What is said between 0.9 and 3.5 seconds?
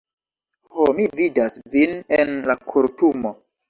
mi vidas vin en la kortumo.